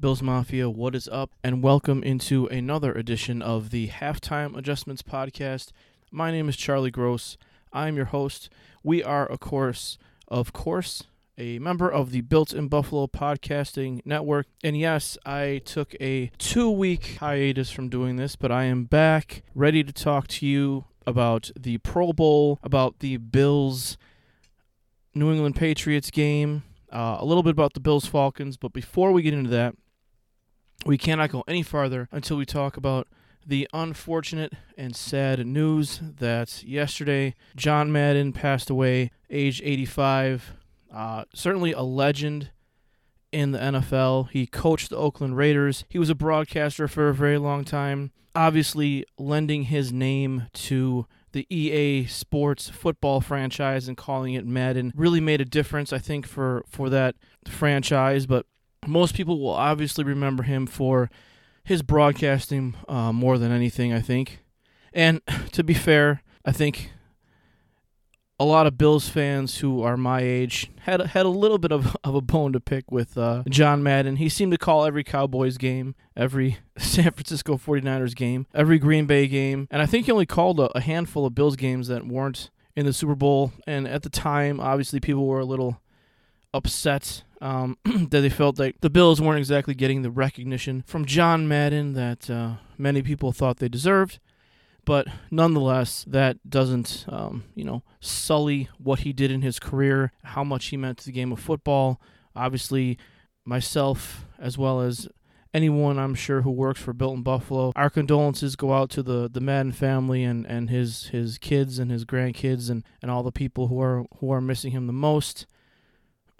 Bills 0.00 0.22
Mafia, 0.22 0.70
what 0.70 0.94
is 0.94 1.08
up? 1.08 1.30
And 1.44 1.62
welcome 1.62 2.02
into 2.02 2.46
another 2.46 2.90
edition 2.94 3.42
of 3.42 3.68
the 3.68 3.88
Halftime 3.88 4.56
Adjustments 4.56 5.02
Podcast. 5.02 5.72
My 6.10 6.30
name 6.30 6.48
is 6.48 6.56
Charlie 6.56 6.90
Gross. 6.90 7.36
I'm 7.70 7.96
your 7.96 8.06
host. 8.06 8.48
We 8.82 9.02
are, 9.04 9.26
of 9.26 9.40
course, 9.40 9.98
of 10.26 10.54
course, 10.54 11.02
a 11.36 11.58
member 11.58 11.90
of 11.90 12.12
the 12.12 12.22
Built 12.22 12.54
in 12.54 12.68
Buffalo 12.68 13.08
Podcasting 13.08 14.00
Network. 14.06 14.46
And 14.64 14.74
yes, 14.74 15.18
I 15.26 15.60
took 15.66 15.94
a 16.00 16.30
two 16.38 16.70
week 16.70 17.18
hiatus 17.20 17.70
from 17.70 17.90
doing 17.90 18.16
this, 18.16 18.36
but 18.36 18.50
I 18.50 18.64
am 18.64 18.84
back 18.84 19.42
ready 19.54 19.84
to 19.84 19.92
talk 19.92 20.28
to 20.28 20.46
you 20.46 20.86
about 21.06 21.50
the 21.54 21.76
Pro 21.76 22.14
Bowl, 22.14 22.58
about 22.62 23.00
the 23.00 23.18
Bills 23.18 23.98
New 25.14 25.30
England 25.30 25.56
Patriots 25.56 26.10
game, 26.10 26.62
uh, 26.90 27.18
a 27.20 27.24
little 27.26 27.42
bit 27.42 27.50
about 27.50 27.74
the 27.74 27.80
Bills 27.80 28.06
Falcons. 28.06 28.56
But 28.56 28.72
before 28.72 29.12
we 29.12 29.20
get 29.20 29.34
into 29.34 29.50
that, 29.50 29.74
we 30.86 30.98
cannot 30.98 31.30
go 31.30 31.44
any 31.46 31.62
farther 31.62 32.08
until 32.12 32.36
we 32.36 32.46
talk 32.46 32.76
about 32.76 33.08
the 33.46 33.68
unfortunate 33.72 34.52
and 34.76 34.94
sad 34.94 35.44
news 35.46 36.00
that 36.18 36.62
yesterday 36.62 37.34
John 37.56 37.90
Madden 37.90 38.32
passed 38.32 38.70
away, 38.70 39.10
age 39.30 39.60
85. 39.64 40.54
Uh, 40.92 41.24
certainly 41.34 41.72
a 41.72 41.82
legend 41.82 42.50
in 43.32 43.52
the 43.52 43.58
NFL. 43.58 44.30
He 44.30 44.46
coached 44.46 44.90
the 44.90 44.96
Oakland 44.96 45.36
Raiders. 45.36 45.84
He 45.88 45.98
was 45.98 46.10
a 46.10 46.14
broadcaster 46.14 46.88
for 46.88 47.08
a 47.08 47.14
very 47.14 47.38
long 47.38 47.64
time. 47.64 48.12
Obviously, 48.34 49.04
lending 49.18 49.64
his 49.64 49.92
name 49.92 50.46
to 50.52 51.06
the 51.32 51.46
EA 51.54 52.06
Sports 52.06 52.68
football 52.68 53.20
franchise 53.20 53.86
and 53.86 53.96
calling 53.96 54.34
it 54.34 54.46
Madden 54.46 54.92
really 54.96 55.20
made 55.20 55.40
a 55.40 55.44
difference, 55.44 55.92
I 55.92 55.98
think, 55.98 56.26
for, 56.26 56.64
for 56.68 56.90
that 56.90 57.14
franchise. 57.46 58.26
But 58.26 58.46
most 58.86 59.14
people 59.14 59.40
will 59.40 59.50
obviously 59.50 60.04
remember 60.04 60.42
him 60.42 60.66
for 60.66 61.10
his 61.64 61.82
broadcasting 61.82 62.74
uh, 62.88 63.12
more 63.12 63.38
than 63.38 63.52
anything, 63.52 63.92
I 63.92 64.00
think. 64.00 64.40
And 64.92 65.20
to 65.52 65.62
be 65.62 65.74
fair, 65.74 66.22
I 66.44 66.52
think 66.52 66.92
a 68.38 68.44
lot 68.44 68.66
of 68.66 68.78
Bills 68.78 69.06
fans 69.06 69.58
who 69.58 69.82
are 69.82 69.98
my 69.98 70.20
age 70.22 70.70
had 70.80 71.00
had 71.02 71.26
a 71.26 71.28
little 71.30 71.58
bit 71.58 71.72
of, 71.72 71.94
of 72.04 72.14
a 72.14 72.22
bone 72.22 72.52
to 72.54 72.60
pick 72.60 72.90
with 72.90 73.18
uh, 73.18 73.42
John 73.48 73.82
Madden. 73.82 74.16
He 74.16 74.28
seemed 74.28 74.52
to 74.52 74.58
call 74.58 74.86
every 74.86 75.04
Cowboys 75.04 75.58
game, 75.58 75.94
every 76.16 76.58
San 76.78 77.12
Francisco 77.12 77.56
49ers 77.56 78.16
game, 78.16 78.46
every 78.54 78.78
Green 78.78 79.06
Bay 79.06 79.28
game, 79.28 79.68
and 79.70 79.82
I 79.82 79.86
think 79.86 80.06
he 80.06 80.12
only 80.12 80.26
called 80.26 80.58
a, 80.58 80.76
a 80.76 80.80
handful 80.80 81.26
of 81.26 81.34
Bills 81.34 81.56
games 81.56 81.88
that 81.88 82.06
weren't 82.06 82.50
in 82.74 82.86
the 82.86 82.92
Super 82.92 83.14
Bowl. 83.14 83.52
And 83.66 83.86
at 83.86 84.02
the 84.02 84.10
time, 84.10 84.58
obviously, 84.58 85.00
people 85.00 85.26
were 85.26 85.40
a 85.40 85.44
little 85.44 85.80
upset 86.54 87.24
um, 87.40 87.78
that 87.84 88.20
they 88.20 88.28
felt 88.28 88.58
like 88.58 88.80
the 88.80 88.90
Bills 88.90 89.20
weren't 89.20 89.38
exactly 89.38 89.74
getting 89.74 90.02
the 90.02 90.10
recognition 90.10 90.82
from 90.86 91.04
John 91.04 91.48
Madden 91.48 91.94
that 91.94 92.28
uh, 92.30 92.54
many 92.78 93.02
people 93.02 93.32
thought 93.32 93.58
they 93.58 93.68
deserved 93.68 94.18
but 94.84 95.06
nonetheless, 95.30 96.04
that 96.08 96.38
doesn't, 96.48 97.04
um, 97.08 97.44
you 97.54 97.64
know, 97.64 97.82
sully 98.00 98.68
what 98.78 99.00
he 99.00 99.12
did 99.12 99.30
in 99.30 99.42
his 99.42 99.58
career, 99.58 100.12
how 100.24 100.44
much 100.44 100.66
he 100.66 100.76
meant 100.76 100.98
to 100.98 101.06
the 101.06 101.12
game 101.12 101.32
of 101.32 101.40
football. 101.40 102.00
Obviously, 102.34 102.98
myself 103.44 104.26
as 104.38 104.56
well 104.56 104.80
as 104.80 105.08
anyone 105.52 105.98
I'm 105.98 106.14
sure 106.14 106.42
who 106.42 106.50
works 106.50 106.80
for 106.80 106.92
Built 106.92 107.16
in 107.16 107.22
Buffalo, 107.22 107.72
our 107.76 107.90
condolences 107.90 108.56
go 108.56 108.72
out 108.72 108.90
to 108.90 109.02
the 109.02 109.28
the 109.28 109.40
Madden 109.40 109.72
family 109.72 110.24
and, 110.24 110.46
and 110.46 110.70
his 110.70 111.06
his 111.08 111.38
kids 111.38 111.78
and 111.78 111.90
his 111.90 112.04
grandkids 112.04 112.70
and, 112.70 112.84
and 113.02 113.10
all 113.10 113.22
the 113.22 113.32
people 113.32 113.68
who 113.68 113.80
are 113.80 114.04
who 114.18 114.32
are 114.32 114.40
missing 114.40 114.72
him 114.72 114.86
the 114.86 114.92
most. 114.92 115.46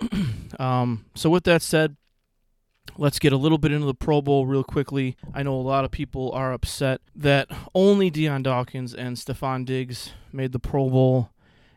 um, 0.58 1.04
so 1.14 1.30
with 1.30 1.44
that 1.44 1.62
said, 1.62 1.96
Let's 3.00 3.18
get 3.18 3.32
a 3.32 3.36
little 3.36 3.58
bit 3.58 3.72
into 3.72 3.86
the 3.86 3.94
Pro 3.94 4.20
Bowl 4.20 4.46
real 4.46 4.64
quickly. 4.64 5.16
I 5.32 5.42
know 5.42 5.54
a 5.54 5.62
lot 5.62 5.84
of 5.84 5.90
people 5.90 6.32
are 6.32 6.52
upset 6.52 7.00
that 7.14 7.48
only 7.74 8.10
Dion 8.10 8.42
Dawkins 8.42 8.94
and 8.94 9.16
Stefon 9.16 9.64
Diggs 9.64 10.12
made 10.32 10.52
the 10.52 10.58
Pro 10.58 10.90
Bowl. 10.90 11.30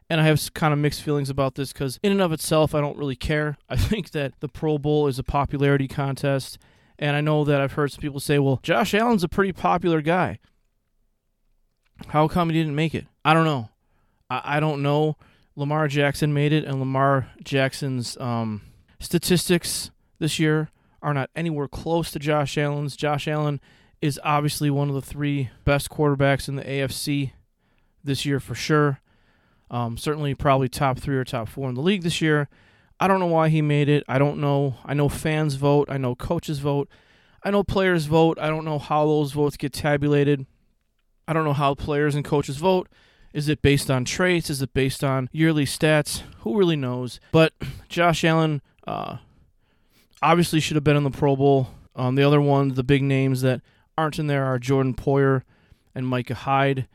And 0.09 0.19
I 0.19 0.25
have 0.25 0.53
kind 0.53 0.73
of 0.73 0.79
mixed 0.79 1.01
feelings 1.01 1.29
about 1.29 1.55
this 1.55 1.71
because, 1.71 1.97
in 2.03 2.11
and 2.11 2.21
of 2.21 2.33
itself, 2.33 2.75
I 2.75 2.81
don't 2.81 2.97
really 2.97 3.15
care. 3.15 3.57
I 3.69 3.77
think 3.77 4.11
that 4.11 4.33
the 4.41 4.49
Pro 4.49 4.77
Bowl 4.77 5.07
is 5.07 5.17
a 5.17 5.23
popularity 5.23 5.87
contest. 5.87 6.57
And 6.99 7.15
I 7.15 7.21
know 7.21 7.43
that 7.45 7.61
I've 7.61 7.73
heard 7.73 7.91
some 7.91 8.01
people 8.01 8.19
say, 8.19 8.37
well, 8.37 8.59
Josh 8.61 8.93
Allen's 8.93 9.23
a 9.23 9.29
pretty 9.29 9.53
popular 9.53 10.01
guy. 10.01 10.39
How 12.07 12.27
come 12.27 12.49
he 12.49 12.55
didn't 12.57 12.75
make 12.75 12.93
it? 12.93 13.07
I 13.23 13.33
don't 13.33 13.45
know. 13.45 13.69
I, 14.29 14.57
I 14.57 14.59
don't 14.59 14.81
know. 14.81 15.15
Lamar 15.55 15.87
Jackson 15.87 16.33
made 16.33 16.51
it, 16.51 16.65
and 16.65 16.79
Lamar 16.79 17.29
Jackson's 17.43 18.17
um, 18.17 18.61
statistics 18.99 19.91
this 20.19 20.39
year 20.39 20.69
are 21.01 21.13
not 21.13 21.29
anywhere 21.35 21.67
close 21.67 22.11
to 22.11 22.19
Josh 22.19 22.57
Allen's. 22.57 22.95
Josh 22.95 23.27
Allen 23.27 23.59
is 24.01 24.19
obviously 24.23 24.69
one 24.69 24.89
of 24.89 24.95
the 24.95 25.01
three 25.01 25.49
best 25.63 25.89
quarterbacks 25.89 26.47
in 26.47 26.55
the 26.55 26.63
AFC 26.63 27.31
this 28.03 28.25
year 28.25 28.39
for 28.39 28.55
sure. 28.55 28.99
Um, 29.69 29.97
certainly, 29.97 30.33
probably 30.35 30.69
top 30.69 30.99
three 30.99 31.17
or 31.17 31.23
top 31.23 31.47
four 31.47 31.69
in 31.69 31.75
the 31.75 31.81
league 31.81 32.03
this 32.03 32.21
year. 32.21 32.49
I 32.99 33.07
don't 33.07 33.19
know 33.19 33.27
why 33.27 33.49
he 33.49 33.61
made 33.61 33.89
it. 33.89 34.03
I 34.07 34.17
don't 34.17 34.39
know. 34.39 34.75
I 34.85 34.93
know 34.93 35.09
fans 35.09 35.55
vote. 35.55 35.89
I 35.89 35.97
know 35.97 36.15
coaches 36.15 36.59
vote. 36.59 36.89
I 37.43 37.51
know 37.51 37.63
players 37.63 38.05
vote. 38.05 38.37
I 38.39 38.47
don't 38.47 38.65
know 38.65 38.79
how 38.79 39.05
those 39.05 39.33
votes 39.33 39.57
get 39.57 39.73
tabulated. 39.73 40.45
I 41.27 41.33
don't 41.33 41.43
know 41.43 41.53
how 41.53 41.75
players 41.75 42.15
and 42.15 42.23
coaches 42.23 42.57
vote. 42.57 42.87
Is 43.33 43.49
it 43.49 43.61
based 43.61 43.89
on 43.89 44.05
traits? 44.05 44.49
Is 44.49 44.61
it 44.61 44.73
based 44.73 45.03
on 45.03 45.27
yearly 45.31 45.65
stats? 45.65 46.21
Who 46.39 46.57
really 46.57 46.75
knows? 46.75 47.19
But 47.31 47.53
Josh 47.89 48.23
Allen 48.23 48.61
uh, 48.85 49.17
obviously 50.21 50.59
should 50.59 50.75
have 50.75 50.83
been 50.83 50.97
in 50.97 51.03
the 51.03 51.09
Pro 51.09 51.35
Bowl. 51.35 51.69
Um, 51.95 52.15
the 52.15 52.23
other 52.23 52.41
ones, 52.41 52.75
the 52.75 52.83
big 52.83 53.03
names 53.03 53.41
that 53.41 53.61
aren't 53.97 54.19
in 54.19 54.27
there 54.27 54.45
are 54.45 54.59
Jordan 54.59 54.93
Poyer 54.93 55.43
and 55.95 56.07
Micah 56.07 56.35
Hyde. 56.35 56.87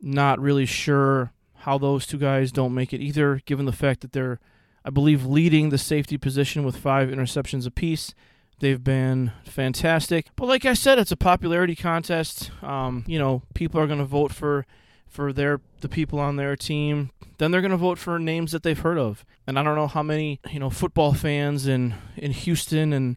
Not 0.00 0.40
really 0.40 0.66
sure 0.66 1.32
how 1.54 1.76
those 1.76 2.06
two 2.06 2.18
guys 2.18 2.52
don't 2.52 2.74
make 2.74 2.92
it 2.92 3.00
either, 3.00 3.42
given 3.44 3.66
the 3.66 3.72
fact 3.72 4.00
that 4.00 4.12
they're, 4.12 4.38
I 4.84 4.90
believe, 4.90 5.26
leading 5.26 5.68
the 5.68 5.78
safety 5.78 6.16
position 6.16 6.64
with 6.64 6.76
five 6.76 7.08
interceptions 7.08 7.66
apiece. 7.66 8.14
They've 8.60 8.82
been 8.82 9.32
fantastic. 9.44 10.28
But 10.34 10.46
like 10.46 10.64
I 10.64 10.74
said, 10.74 10.98
it's 10.98 11.12
a 11.12 11.16
popularity 11.16 11.76
contest. 11.76 12.50
Um, 12.62 13.04
you 13.06 13.18
know, 13.18 13.42
people 13.54 13.80
are 13.80 13.86
going 13.86 13.98
to 13.98 14.04
vote 14.04 14.32
for 14.32 14.66
for 15.08 15.32
their 15.32 15.60
the 15.80 15.88
people 15.88 16.18
on 16.18 16.36
their 16.36 16.56
team, 16.56 17.10
then 17.38 17.50
they're 17.50 17.60
going 17.60 17.70
to 17.70 17.76
vote 17.76 17.98
for 17.98 18.18
names 18.18 18.52
that 18.52 18.62
they've 18.62 18.78
heard 18.78 18.98
of. 18.98 19.24
And 19.46 19.58
I 19.58 19.62
don't 19.62 19.76
know 19.76 19.86
how 19.86 20.02
many, 20.02 20.40
you 20.50 20.60
know, 20.60 20.70
football 20.70 21.14
fans 21.14 21.66
in 21.66 21.94
in 22.16 22.32
Houston 22.32 22.92
and 22.92 23.16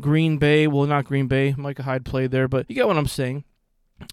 Green 0.00 0.38
Bay, 0.38 0.66
well 0.66 0.86
not 0.86 1.04
Green 1.04 1.26
Bay, 1.26 1.54
Micah 1.56 1.82
Hyde 1.82 2.04
played 2.04 2.30
there, 2.30 2.48
but 2.48 2.66
you 2.68 2.74
get 2.74 2.86
what 2.86 2.98
I'm 2.98 3.06
saying. 3.06 3.44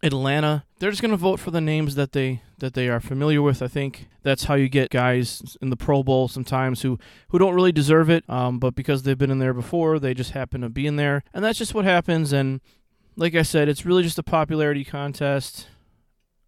Atlanta, 0.01 0.63
they're 0.79 0.89
just 0.89 1.01
going 1.01 1.11
to 1.11 1.17
vote 1.17 1.39
for 1.39 1.51
the 1.51 1.61
names 1.61 1.95
that 1.95 2.11
they 2.11 2.41
that 2.57 2.73
they 2.73 2.89
are 2.89 2.99
familiar 2.99 3.41
with. 3.41 3.61
I 3.61 3.67
think 3.67 4.07
that's 4.23 4.45
how 4.45 4.55
you 4.55 4.67
get 4.67 4.89
guys 4.89 5.57
in 5.61 5.69
the 5.69 5.77
Pro 5.77 6.01
Bowl 6.03 6.27
sometimes 6.27 6.81
who 6.81 6.97
who 7.29 7.37
don't 7.37 7.53
really 7.53 7.71
deserve 7.71 8.09
it, 8.09 8.27
um, 8.29 8.59
but 8.59 8.75
because 8.75 9.03
they've 9.03 9.17
been 9.17 9.31
in 9.31 9.39
there 9.39 9.53
before, 9.53 9.99
they 9.99 10.13
just 10.13 10.31
happen 10.31 10.61
to 10.61 10.69
be 10.69 10.87
in 10.87 10.95
there, 10.95 11.23
and 11.33 11.45
that's 11.45 11.59
just 11.59 11.73
what 11.73 11.85
happens. 11.85 12.33
And 12.33 12.61
like 13.15 13.35
I 13.35 13.43
said, 13.43 13.69
it's 13.69 13.85
really 13.85 14.03
just 14.03 14.19
a 14.19 14.23
popularity 14.23 14.83
contest. 14.83 15.67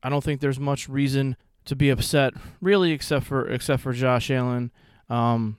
I 0.04 0.10
don't 0.10 0.24
think 0.24 0.42
there's 0.42 0.60
much 0.60 0.88
reason 0.88 1.36
to 1.66 1.76
be 1.76 1.90
upset, 1.90 2.34
really, 2.62 2.92
except 2.92 3.26
for 3.26 3.48
except 3.48 3.84
for 3.84 3.94
Josh 3.94 4.32
Allen. 4.32 4.72
Um, 5.10 5.58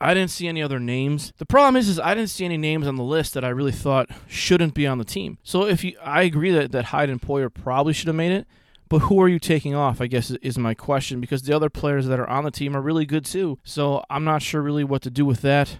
I 0.00 0.14
didn't 0.14 0.30
see 0.30 0.48
any 0.48 0.62
other 0.62 0.80
names. 0.80 1.32
The 1.38 1.46
problem 1.46 1.76
is, 1.76 1.88
is 1.88 2.00
I 2.00 2.14
didn't 2.14 2.30
see 2.30 2.44
any 2.44 2.56
names 2.56 2.86
on 2.86 2.96
the 2.96 3.02
list 3.02 3.34
that 3.34 3.44
I 3.44 3.48
really 3.48 3.72
thought 3.72 4.08
shouldn't 4.26 4.74
be 4.74 4.86
on 4.86 4.98
the 4.98 5.04
team. 5.04 5.38
So 5.42 5.66
if 5.66 5.84
you, 5.84 5.96
I 6.02 6.22
agree 6.22 6.50
that 6.52 6.72
that 6.72 6.86
Hyde 6.86 7.10
and 7.10 7.20
Poyer 7.20 7.52
probably 7.52 7.92
should 7.92 8.08
have 8.08 8.16
made 8.16 8.32
it, 8.32 8.46
but 8.88 9.00
who 9.00 9.20
are 9.20 9.28
you 9.28 9.38
taking 9.38 9.74
off? 9.74 10.00
I 10.00 10.06
guess 10.06 10.30
is 10.30 10.58
my 10.58 10.74
question 10.74 11.20
because 11.20 11.42
the 11.42 11.54
other 11.54 11.70
players 11.70 12.06
that 12.06 12.20
are 12.20 12.28
on 12.28 12.44
the 12.44 12.50
team 12.50 12.76
are 12.76 12.80
really 12.80 13.06
good 13.06 13.24
too. 13.24 13.58
So 13.62 14.04
I'm 14.08 14.24
not 14.24 14.42
sure 14.42 14.62
really 14.62 14.84
what 14.84 15.02
to 15.02 15.10
do 15.10 15.24
with 15.24 15.42
that. 15.42 15.78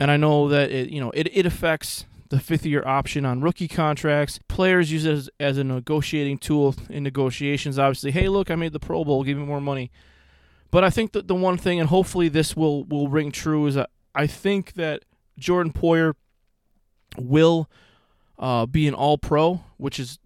And 0.00 0.10
I 0.10 0.16
know 0.16 0.48
that 0.48 0.70
it, 0.70 0.90
you 0.90 1.00
know, 1.00 1.10
it, 1.12 1.28
it 1.32 1.46
affects 1.46 2.04
the 2.34 2.40
fifth 2.40 2.66
year 2.66 2.82
option 2.84 3.24
on 3.24 3.40
rookie 3.40 3.68
contracts. 3.68 4.40
Players 4.48 4.90
use 4.90 5.04
it 5.04 5.12
as, 5.12 5.30
as 5.38 5.56
a 5.56 5.62
negotiating 5.62 6.38
tool 6.38 6.74
in 6.90 7.04
negotiations. 7.04 7.78
Obviously, 7.78 8.10
hey, 8.10 8.28
look, 8.28 8.50
I 8.50 8.56
made 8.56 8.72
the 8.72 8.80
Pro 8.80 9.04
Bowl, 9.04 9.22
give 9.22 9.38
me 9.38 9.44
more 9.44 9.60
money. 9.60 9.92
But 10.72 10.82
I 10.82 10.90
think 10.90 11.12
that 11.12 11.28
the 11.28 11.34
one 11.36 11.56
thing, 11.56 11.78
and 11.78 11.88
hopefully 11.88 12.28
this 12.28 12.56
will, 12.56 12.82
will 12.84 13.06
ring 13.06 13.30
true, 13.30 13.66
is 13.66 13.76
that 13.76 13.90
I 14.16 14.26
think 14.26 14.72
that 14.72 15.04
Jordan 15.38 15.72
Poyer 15.72 16.14
will 17.16 17.70
uh, 18.36 18.66
be 18.66 18.88
an 18.88 18.94
All 18.94 19.16
Pro, 19.16 19.62
which 19.76 20.00
is 20.00 20.18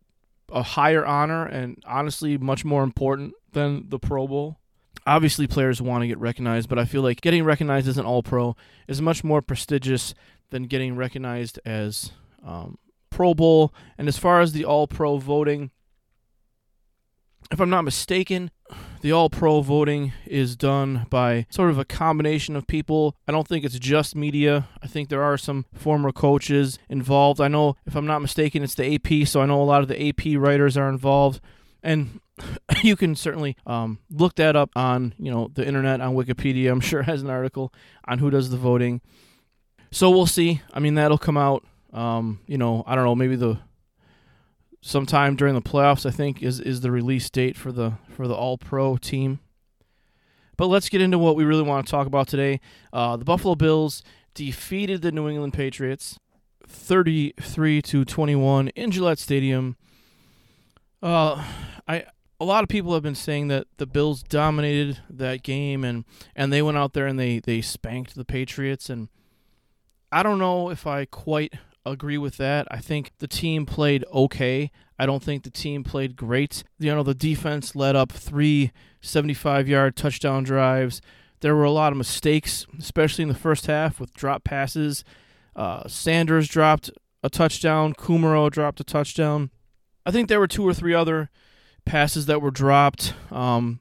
a 0.50 0.62
higher 0.62 1.04
honor 1.04 1.44
and 1.44 1.82
honestly 1.87 2.38
much 2.38 2.64
more 2.64 2.82
important 2.82 3.34
than 3.52 3.90
the 3.90 3.99
Pro 3.99 4.26
Bowl. 4.26 4.58
Obviously, 5.06 5.46
players 5.46 5.82
want 5.82 6.02
to 6.02 6.08
get 6.08 6.19
recognized, 6.19 6.70
but 6.70 6.78
I 6.78 6.87
feel 6.87 7.02
like 7.02 7.20
getting 7.20 7.44
recognized 7.44 7.87
as 7.87 7.99
an 7.99 8.06
All 8.06 8.22
Pro 8.22 8.56
is 8.87 9.02
much 9.02 9.22
more 9.22 9.43
prestigious 9.43 10.14
than 10.50 10.64
getting 10.64 10.96
recognized 10.96 11.58
as 11.64 12.12
um, 12.44 12.78
Pro 13.10 13.34
Bowl. 13.34 13.72
And 13.96 14.08
as 14.08 14.18
far 14.18 14.40
as 14.40 14.52
the 14.52 14.64
All 14.64 14.86
Pro 14.86 15.18
voting, 15.18 15.70
if 17.50 17.60
I'm 17.60 17.70
not 17.70 17.82
mistaken, 17.82 18.50
the 19.00 19.12
All 19.12 19.30
Pro 19.30 19.60
voting 19.60 20.12
is 20.26 20.56
done 20.56 21.06
by 21.08 21.46
sort 21.50 21.70
of 21.70 21.78
a 21.78 21.84
combination 21.84 22.56
of 22.56 22.66
people. 22.66 23.16
I 23.26 23.32
don't 23.32 23.48
think 23.48 23.64
it's 23.64 23.78
just 23.78 24.14
media. 24.14 24.68
I 24.82 24.86
think 24.86 25.08
there 25.08 25.22
are 25.22 25.38
some 25.38 25.64
former 25.72 26.12
coaches 26.12 26.78
involved. 26.88 27.40
I 27.40 27.48
know, 27.48 27.76
if 27.86 27.94
I'm 27.96 28.06
not 28.06 28.20
mistaken, 28.20 28.62
it's 28.62 28.74
the 28.74 28.94
AP, 28.94 29.26
so 29.26 29.40
I 29.40 29.46
know 29.46 29.62
a 29.62 29.64
lot 29.64 29.82
of 29.82 29.88
the 29.88 30.08
AP 30.08 30.38
writers 30.38 30.76
are 30.76 30.88
involved. 30.88 31.40
And 31.82 32.20
you 32.82 32.96
can 32.96 33.14
certainly 33.14 33.56
um, 33.66 33.98
look 34.10 34.34
that 34.36 34.56
up 34.56 34.70
on 34.76 35.14
you 35.18 35.30
know 35.30 35.50
the 35.54 35.66
internet 35.66 36.00
on 36.00 36.14
Wikipedia. 36.14 36.70
I'm 36.70 36.80
sure 36.80 37.02
has 37.02 37.22
an 37.22 37.30
article 37.30 37.72
on 38.04 38.18
who 38.18 38.30
does 38.30 38.50
the 38.50 38.56
voting. 38.56 39.00
So 39.90 40.11
we'll 40.11 40.26
see. 40.26 40.62
I 40.73 40.81
mean, 40.81 40.94
that'll 40.94 41.19
come 41.19 41.37
out. 41.37 41.64
Um, 41.93 42.40
you 42.46 42.58
know, 42.58 42.85
I 42.87 42.94
don't 42.94 43.05
know. 43.05 43.14
Maybe 43.14 43.37
the 43.37 43.58
sometime 44.81 45.37
during 45.37 45.55
the 45.55 45.62
playoffs. 45.62 46.06
I 46.06 46.11
think 46.11 46.43
is 46.43 46.61
is 46.61 46.81
the 46.82 46.90
release 46.90 47.29
date 47.31 47.56
for 47.56 47.73
the 47.73 47.94
for 48.08 48.29
the 48.29 48.35
All 48.35 48.58
Pro 48.58 48.96
team. 48.96 49.40
But 50.56 50.67
let's 50.67 50.88
get 50.88 51.00
into 51.00 51.19
what 51.19 51.37
we 51.37 51.44
really 51.44 51.62
want 51.62 51.87
to 51.87 51.90
talk 51.90 52.06
about 52.06 52.26
today. 52.29 52.61
Uh, 52.93 53.17
the 53.17 53.25
Buffalo 53.25 53.55
Bills 53.55 54.02
defeated 54.35 55.02
the 55.02 55.12
New 55.12 55.29
England 55.29 55.55
Patriots, 55.55 56.19
thirty-three 56.67 57.81
to 57.82 58.05
twenty-one 58.05 58.69
in 58.69 58.90
Gillette 58.90 59.19
Stadium. 59.19 59.76
Uh, 61.02 61.44
I 61.87 62.05
a 62.40 62.44
lot 62.44 62.62
of 62.62 62.69
people 62.69 62.94
have 62.94 63.02
been 63.02 63.14
saying 63.14 63.49
that 63.49 63.67
the 63.79 63.87
Bills 63.87 64.23
dominated 64.23 65.00
that 65.08 65.43
game 65.43 65.85
and 65.85 66.05
and 66.37 66.52
they 66.52 66.62
went 66.62 66.76
out 66.76 66.93
there 66.93 67.06
and 67.06 67.19
they 67.19 67.38
they 67.40 67.61
spanked 67.61 68.14
the 68.14 68.25
Patriots 68.25 68.90
and 68.90 69.08
I 70.10 70.22
don't 70.22 70.38
know 70.38 70.70
if 70.70 70.87
I 70.87 71.05
quite 71.05 71.55
agree 71.84 72.19
with 72.19 72.37
that. 72.38 72.66
I 72.70 72.78
think 72.78 73.12
the 73.19 73.28
team 73.28 73.66
played 73.66 74.05
okay. 74.12 74.70
I 74.99 75.06
don't 75.06 75.22
think 75.22 75.44
the 75.44 75.50
team 75.50 75.84
played 75.84 76.16
great. 76.16 76.64
You 76.78 76.94
know, 76.94 77.02
the 77.02 77.14
defense 77.14 77.76
led 77.76 77.94
up 77.94 78.12
three 78.12 78.72
75 79.00 79.69
yard 79.69 79.96
touchdown 79.96 80.44
drives. 80.44 81.00
There 81.40 81.55
were 81.55 81.64
a 81.64 81.70
lot 81.70 81.93
of 81.93 81.99
mistakes, 81.99 82.66
especially 82.78 83.22
in 83.22 83.28
the 83.28 83.34
first 83.34 83.66
half 83.66 84.00
with 84.00 84.12
drop 84.14 84.44
passes. 84.44 85.05
Uh, 85.55 85.87
Sanders 85.87 86.49
dropped 86.49 86.90
a 87.22 87.31
touchdown. 87.31 87.94
Kumaro 87.94 88.50
dropped 88.50 88.81
a 88.81 88.84
touchdown. 88.84 89.50
I 90.04 90.11
think 90.11 90.28
there 90.28 90.40
were 90.40 90.49
two 90.49 90.66
or 90.66 90.75
three 90.75 90.94
other 90.94 91.31
passes 91.84 92.26
that 92.26 92.43
were 92.43 92.50
dropped. 92.50 93.14
Um, 93.31 93.81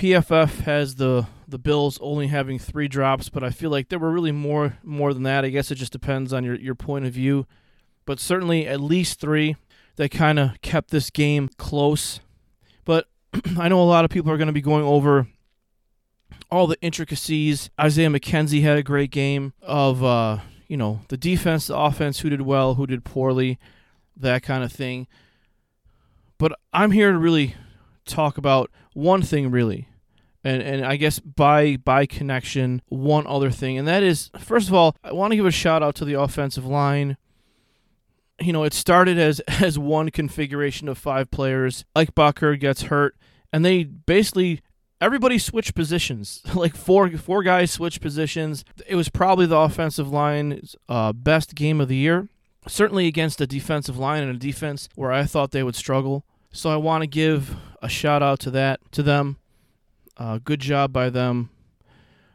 PFF 0.00 0.60
has 0.60 0.94
the 0.94 1.26
the 1.46 1.58
Bills 1.58 1.98
only 2.00 2.28
having 2.28 2.58
three 2.58 2.88
drops, 2.88 3.28
but 3.28 3.44
I 3.44 3.50
feel 3.50 3.68
like 3.68 3.90
there 3.90 3.98
were 3.98 4.10
really 4.10 4.32
more 4.32 4.78
more 4.82 5.12
than 5.12 5.24
that. 5.24 5.44
I 5.44 5.50
guess 5.50 5.70
it 5.70 5.74
just 5.74 5.92
depends 5.92 6.32
on 6.32 6.42
your, 6.42 6.54
your 6.54 6.74
point 6.74 7.04
of 7.04 7.12
view, 7.12 7.46
but 8.06 8.18
certainly 8.18 8.66
at 8.66 8.80
least 8.80 9.20
three 9.20 9.56
that 9.96 10.10
kind 10.10 10.38
of 10.38 10.58
kept 10.62 10.90
this 10.90 11.10
game 11.10 11.50
close. 11.58 12.20
But 12.86 13.08
I 13.58 13.68
know 13.68 13.82
a 13.82 13.84
lot 13.84 14.06
of 14.06 14.10
people 14.10 14.32
are 14.32 14.38
going 14.38 14.46
to 14.46 14.54
be 14.54 14.62
going 14.62 14.84
over 14.84 15.28
all 16.50 16.66
the 16.66 16.80
intricacies. 16.80 17.68
Isaiah 17.78 18.08
McKenzie 18.08 18.62
had 18.62 18.78
a 18.78 18.82
great 18.82 19.10
game 19.10 19.52
of 19.60 20.02
uh, 20.02 20.38
you 20.66 20.78
know 20.78 21.00
the 21.08 21.18
defense, 21.18 21.66
the 21.66 21.76
offense, 21.76 22.20
who 22.20 22.30
did 22.30 22.40
well, 22.40 22.76
who 22.76 22.86
did 22.86 23.04
poorly, 23.04 23.58
that 24.16 24.42
kind 24.42 24.64
of 24.64 24.72
thing. 24.72 25.08
But 26.38 26.58
I'm 26.72 26.92
here 26.92 27.12
to 27.12 27.18
really 27.18 27.54
talk 28.06 28.38
about 28.38 28.70
one 28.94 29.20
thing 29.20 29.50
really 29.50 29.88
and 30.44 30.62
and 30.62 30.84
I 30.84 30.96
guess 30.96 31.18
by 31.18 31.76
by 31.76 32.06
connection, 32.06 32.82
one 32.88 33.26
other 33.26 33.50
thing, 33.50 33.78
and 33.78 33.86
that 33.88 34.02
is 34.02 34.30
first 34.38 34.68
of 34.68 34.74
all, 34.74 34.96
I 35.04 35.12
want 35.12 35.32
to 35.32 35.36
give 35.36 35.46
a 35.46 35.50
shout 35.50 35.82
out 35.82 35.94
to 35.96 36.04
the 36.04 36.14
offensive 36.14 36.66
line. 36.66 37.16
You 38.40 38.52
know, 38.52 38.64
it 38.64 38.72
started 38.72 39.18
as 39.18 39.40
as 39.48 39.78
one 39.78 40.10
configuration 40.10 40.88
of 40.88 40.98
five 40.98 41.30
players. 41.30 41.84
Ike 41.94 42.14
Boettger 42.14 42.58
gets 42.58 42.82
hurt, 42.82 43.16
and 43.52 43.64
they 43.64 43.84
basically 43.84 44.62
everybody 45.00 45.38
switched 45.38 45.74
positions. 45.74 46.42
like 46.54 46.76
four 46.76 47.10
four 47.10 47.42
guys 47.42 47.70
switched 47.70 48.00
positions. 48.00 48.64
It 48.86 48.94
was 48.94 49.08
probably 49.08 49.46
the 49.46 49.58
offensive 49.58 50.10
line's 50.10 50.76
uh, 50.88 51.12
best 51.12 51.54
game 51.54 51.80
of 51.80 51.88
the 51.88 51.96
year. 51.96 52.28
Certainly 52.66 53.06
against 53.06 53.40
a 53.40 53.46
defensive 53.46 53.96
line 53.96 54.22
and 54.22 54.36
a 54.36 54.38
defense 54.38 54.88
where 54.94 55.10
I 55.10 55.24
thought 55.24 55.50
they 55.50 55.62
would 55.62 55.74
struggle. 55.74 56.24
So 56.52 56.70
I 56.70 56.76
want 56.76 57.02
to 57.02 57.06
give 57.06 57.56
a 57.80 57.88
shout 57.88 58.22
out 58.22 58.38
to 58.40 58.50
that 58.50 58.80
to 58.92 59.02
them. 59.02 59.38
Uh, 60.20 60.38
good 60.44 60.60
job 60.60 60.92
by 60.92 61.08
them. 61.08 61.48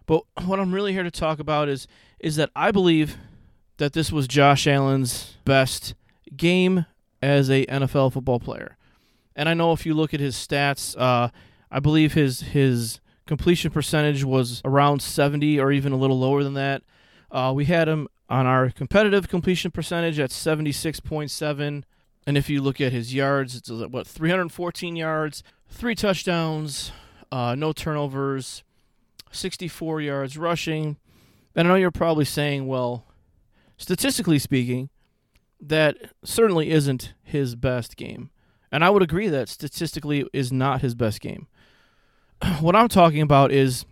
But 0.07 0.23
what 0.45 0.59
I'm 0.59 0.73
really 0.73 0.91
here 0.91 1.03
to 1.03 1.11
talk 1.11 1.39
about 1.39 1.69
is 1.69 1.87
is 2.19 2.35
that 2.37 2.49
I 2.55 2.71
believe 2.71 3.17
that 3.77 3.93
this 3.93 4.11
was 4.11 4.27
Josh 4.27 4.65
Allen's 4.65 5.37
best 5.45 5.93
game 6.35 6.85
as 7.21 7.49
a 7.49 7.65
NFL 7.67 8.13
football 8.13 8.39
player. 8.39 8.77
And 9.35 9.47
I 9.47 9.53
know 9.53 9.73
if 9.73 9.85
you 9.85 9.93
look 9.93 10.13
at 10.13 10.19
his 10.19 10.35
stats, 10.35 10.99
uh, 10.99 11.29
I 11.69 11.79
believe 11.79 12.13
his 12.13 12.41
his 12.41 12.99
completion 13.27 13.69
percentage 13.69 14.23
was 14.23 14.61
around 14.65 15.01
70 15.01 15.59
or 15.59 15.71
even 15.71 15.91
a 15.91 15.97
little 15.97 16.19
lower 16.19 16.43
than 16.43 16.53
that. 16.55 16.81
Uh, 17.31 17.51
we 17.55 17.65
had 17.65 17.87
him 17.87 18.07
on 18.29 18.47
our 18.47 18.71
competitive 18.71 19.27
completion 19.27 19.69
percentage 19.71 20.19
at 20.19 20.31
76.7. 20.31 21.83
And 22.27 22.37
if 22.37 22.49
you 22.49 22.61
look 22.61 22.81
at 22.81 22.91
his 22.91 23.13
yards, 23.13 23.55
it's 23.55 23.69
what 23.69 24.07
314 24.07 24.95
yards, 24.95 25.43
three 25.69 25.93
touchdowns, 25.95 26.91
uh, 27.35 27.53
no 27.53 27.73
turnovers, 27.73 28.63
64 29.29 29.99
yards 29.99 30.37
rushing. 30.37 30.95
And 31.53 31.67
I 31.67 31.71
know 31.71 31.75
you're 31.75 31.91
probably 31.91 32.23
saying, 32.23 32.65
well, 32.65 33.07
statistically 33.75 34.39
speaking, 34.39 34.89
that 35.59 35.97
certainly 36.23 36.71
isn't 36.71 37.13
his 37.23 37.55
best 37.55 37.97
game. 37.97 38.29
And 38.71 38.85
I 38.85 38.89
would 38.89 39.03
agree 39.03 39.27
that 39.27 39.49
statistically 39.49 40.25
is 40.31 40.53
not 40.53 40.79
his 40.79 40.95
best 40.95 41.19
game. 41.19 41.47
What 42.61 42.73
I'm 42.73 42.87
talking 42.87 43.21
about 43.21 43.51
is 43.51 43.85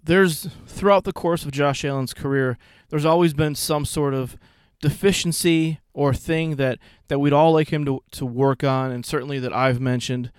there's 0.00 0.48
throughout 0.64 1.02
the 1.02 1.12
course 1.12 1.44
of 1.44 1.50
Josh 1.50 1.84
Allen's 1.84 2.14
career, 2.14 2.56
there's 2.88 3.04
always 3.04 3.34
been 3.34 3.56
some 3.56 3.84
sort 3.84 4.14
of 4.14 4.36
deficiency 4.80 5.80
or 5.92 6.14
thing 6.14 6.54
that, 6.54 6.78
that 7.08 7.18
we'd 7.18 7.32
all 7.32 7.52
like 7.52 7.72
him 7.72 7.84
to, 7.86 8.04
to 8.12 8.24
work 8.24 8.62
on, 8.62 8.92
and 8.92 9.04
certainly 9.04 9.40
that 9.40 9.52
I've 9.52 9.80
mentioned 9.80 10.30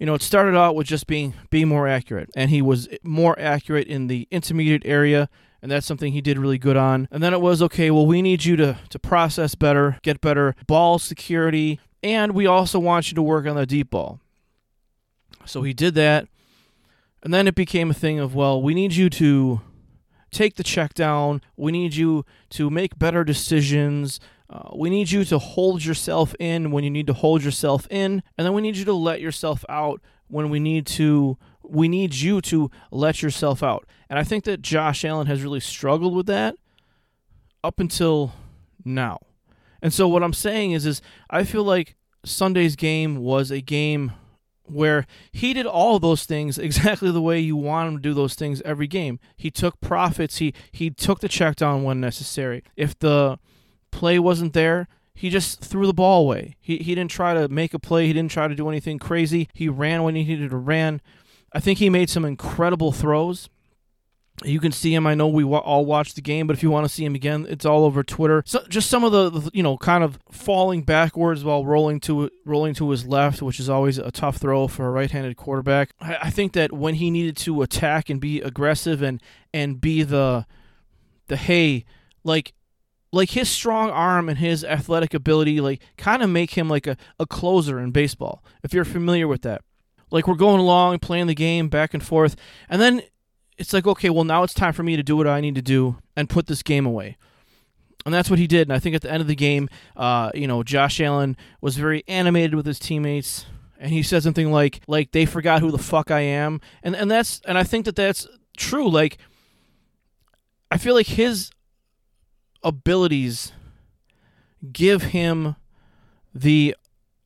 you 0.00 0.06
know, 0.06 0.14
it 0.14 0.22
started 0.22 0.56
out 0.56 0.74
with 0.74 0.86
just 0.86 1.06
being 1.06 1.34
being 1.50 1.68
more 1.68 1.86
accurate, 1.86 2.30
and 2.34 2.48
he 2.48 2.62
was 2.62 2.88
more 3.02 3.38
accurate 3.38 3.86
in 3.86 4.06
the 4.06 4.26
intermediate 4.30 4.82
area, 4.86 5.28
and 5.60 5.70
that's 5.70 5.86
something 5.86 6.12
he 6.12 6.22
did 6.22 6.38
really 6.38 6.56
good 6.56 6.76
on. 6.76 7.06
And 7.10 7.22
then 7.22 7.34
it 7.34 7.40
was 7.42 7.60
okay. 7.60 7.90
Well, 7.90 8.06
we 8.06 8.22
need 8.22 8.42
you 8.46 8.56
to 8.56 8.78
to 8.88 8.98
process 8.98 9.54
better, 9.54 9.98
get 10.02 10.22
better 10.22 10.56
ball 10.66 10.98
security, 10.98 11.78
and 12.02 12.32
we 12.32 12.46
also 12.46 12.78
want 12.78 13.10
you 13.10 13.14
to 13.14 13.22
work 13.22 13.46
on 13.46 13.56
the 13.56 13.66
deep 13.66 13.90
ball. 13.90 14.20
So 15.44 15.62
he 15.62 15.74
did 15.74 15.94
that, 15.96 16.26
and 17.22 17.34
then 17.34 17.46
it 17.46 17.54
became 17.54 17.90
a 17.90 17.94
thing 17.94 18.18
of 18.18 18.34
well, 18.34 18.62
we 18.62 18.72
need 18.72 18.94
you 18.94 19.10
to 19.10 19.60
take 20.30 20.56
the 20.56 20.64
check 20.64 20.94
down. 20.94 21.42
We 21.58 21.72
need 21.72 21.94
you 21.94 22.24
to 22.50 22.70
make 22.70 22.98
better 22.98 23.22
decisions. 23.22 24.18
Uh, 24.50 24.70
we 24.74 24.90
need 24.90 25.10
you 25.10 25.24
to 25.24 25.38
hold 25.38 25.84
yourself 25.84 26.34
in 26.40 26.72
when 26.72 26.82
you 26.82 26.90
need 26.90 27.06
to 27.06 27.12
hold 27.12 27.44
yourself 27.44 27.86
in, 27.88 28.22
and 28.36 28.44
then 28.44 28.52
we 28.52 28.60
need 28.60 28.76
you 28.76 28.84
to 28.84 28.92
let 28.92 29.20
yourself 29.20 29.64
out 29.68 30.00
when 30.28 30.50
we 30.50 30.58
need 30.58 30.86
to. 30.86 31.38
We 31.62 31.88
need 31.88 32.14
you 32.14 32.40
to 32.42 32.68
let 32.90 33.22
yourself 33.22 33.62
out. 33.62 33.86
And 34.08 34.18
I 34.18 34.24
think 34.24 34.42
that 34.44 34.60
Josh 34.60 35.04
Allen 35.04 35.28
has 35.28 35.44
really 35.44 35.60
struggled 35.60 36.16
with 36.16 36.26
that 36.26 36.56
up 37.62 37.78
until 37.78 38.32
now. 38.84 39.20
And 39.80 39.94
so 39.94 40.08
what 40.08 40.24
I'm 40.24 40.32
saying 40.32 40.72
is 40.72 40.84
is 40.84 41.00
I 41.28 41.44
feel 41.44 41.62
like 41.62 41.96
Sunday's 42.24 42.74
game 42.74 43.16
was 43.18 43.52
a 43.52 43.60
game 43.60 44.12
where 44.64 45.06
he 45.32 45.52
did 45.52 45.66
all 45.66 45.98
those 45.98 46.24
things 46.24 46.58
exactly 46.58 47.10
the 47.12 47.22
way 47.22 47.38
you 47.38 47.56
want 47.56 47.88
him 47.88 47.96
to 47.96 48.02
do 48.02 48.14
those 48.14 48.34
things 48.34 48.62
every 48.62 48.88
game. 48.88 49.20
He 49.36 49.50
took 49.50 49.80
profits, 49.80 50.38
he 50.38 50.54
he 50.72 50.90
took 50.90 51.20
the 51.20 51.28
check 51.28 51.56
down 51.56 51.84
when 51.84 52.00
necessary. 52.00 52.64
If 52.76 52.98
the 52.98 53.38
play 53.90 54.18
wasn't 54.18 54.52
there, 54.52 54.88
he 55.14 55.28
just 55.28 55.60
threw 55.60 55.86
the 55.86 55.94
ball 55.94 56.22
away. 56.22 56.56
He, 56.60 56.78
he 56.78 56.94
didn't 56.94 57.10
try 57.10 57.34
to 57.34 57.48
make 57.48 57.74
a 57.74 57.78
play. 57.78 58.06
He 58.06 58.12
didn't 58.12 58.30
try 58.30 58.48
to 58.48 58.54
do 58.54 58.68
anything 58.68 58.98
crazy. 58.98 59.48
He 59.52 59.68
ran 59.68 60.02
when 60.02 60.14
he 60.14 60.24
needed 60.24 60.50
to 60.50 60.56
run. 60.56 61.00
I 61.52 61.60
think 61.60 61.78
he 61.78 61.90
made 61.90 62.08
some 62.08 62.24
incredible 62.24 62.92
throws. 62.92 63.48
You 64.42 64.60
can 64.60 64.72
see 64.72 64.94
him. 64.94 65.06
I 65.06 65.14
know 65.14 65.28
we 65.28 65.44
all 65.44 65.84
watched 65.84 66.14
the 66.14 66.22
game, 66.22 66.46
but 66.46 66.56
if 66.56 66.62
you 66.62 66.70
want 66.70 66.86
to 66.86 66.88
see 66.88 67.04
him 67.04 67.14
again, 67.14 67.46
it's 67.50 67.66
all 67.66 67.84
over 67.84 68.02
Twitter. 68.02 68.42
So 68.46 68.64
just 68.68 68.88
some 68.88 69.04
of 69.04 69.12
the, 69.12 69.50
you 69.52 69.62
know, 69.62 69.76
kind 69.76 70.02
of 70.02 70.18
falling 70.30 70.82
backwards 70.82 71.44
while 71.44 71.66
rolling 71.66 72.00
to 72.00 72.30
rolling 72.46 72.72
to 72.74 72.88
his 72.88 73.04
left, 73.04 73.42
which 73.42 73.60
is 73.60 73.68
always 73.68 73.98
a 73.98 74.10
tough 74.10 74.38
throw 74.38 74.66
for 74.66 74.86
a 74.86 74.90
right-handed 74.90 75.36
quarterback. 75.36 75.90
I, 76.00 76.16
I 76.22 76.30
think 76.30 76.54
that 76.54 76.72
when 76.72 76.94
he 76.94 77.10
needed 77.10 77.36
to 77.38 77.60
attack 77.60 78.08
and 78.08 78.18
be 78.18 78.40
aggressive 78.40 79.02
and 79.02 79.20
and 79.52 79.78
be 79.78 80.02
the 80.02 80.46
the 81.26 81.36
hey, 81.36 81.84
like 82.24 82.54
like 83.12 83.30
his 83.30 83.48
strong 83.48 83.90
arm 83.90 84.28
and 84.28 84.38
his 84.38 84.64
athletic 84.64 85.14
ability 85.14 85.60
like 85.60 85.82
kind 85.96 86.22
of 86.22 86.30
make 86.30 86.52
him 86.52 86.68
like 86.68 86.86
a, 86.86 86.96
a 87.18 87.26
closer 87.26 87.78
in 87.78 87.90
baseball 87.90 88.44
if 88.62 88.72
you're 88.72 88.84
familiar 88.84 89.26
with 89.26 89.42
that 89.42 89.62
like 90.10 90.26
we're 90.26 90.34
going 90.34 90.60
along 90.60 90.98
playing 90.98 91.26
the 91.26 91.34
game 91.34 91.68
back 91.68 91.94
and 91.94 92.02
forth 92.02 92.36
and 92.68 92.80
then 92.80 93.02
it's 93.58 93.72
like 93.72 93.86
okay 93.86 94.10
well 94.10 94.24
now 94.24 94.42
it's 94.42 94.54
time 94.54 94.72
for 94.72 94.82
me 94.82 94.96
to 94.96 95.02
do 95.02 95.16
what 95.16 95.26
i 95.26 95.40
need 95.40 95.54
to 95.54 95.62
do 95.62 95.96
and 96.16 96.28
put 96.28 96.46
this 96.46 96.62
game 96.62 96.86
away 96.86 97.16
and 98.06 98.14
that's 98.14 98.30
what 98.30 98.38
he 98.38 98.46
did 98.46 98.68
and 98.68 98.72
i 98.72 98.78
think 98.78 98.94
at 98.94 99.02
the 99.02 99.10
end 99.10 99.20
of 99.20 99.26
the 99.26 99.34
game 99.34 99.68
uh, 99.96 100.30
you 100.34 100.46
know 100.46 100.62
josh 100.62 101.00
allen 101.00 101.36
was 101.60 101.76
very 101.76 102.04
animated 102.08 102.54
with 102.54 102.66
his 102.66 102.78
teammates 102.78 103.46
and 103.80 103.90
he 103.90 104.02
said 104.02 104.22
something 104.22 104.52
like 104.52 104.80
like 104.86 105.10
they 105.10 105.24
forgot 105.24 105.62
who 105.62 105.72
the 105.72 105.78
fuck 105.78 106.10
I 106.10 106.20
am, 106.20 106.60
and 106.82 106.94
and 106.94 107.10
that's 107.10 107.40
and 107.46 107.56
I 107.56 107.64
think 107.64 107.86
that 107.86 107.96
that's 107.96 108.28
true. 108.56 108.88
Like 108.88 109.16
I 110.70 110.76
feel 110.76 110.94
like 110.94 111.06
his 111.06 111.50
abilities 112.62 113.52
give 114.72 115.02
him 115.04 115.56
the 116.34 116.76